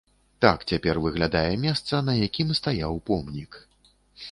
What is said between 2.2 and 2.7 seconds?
якім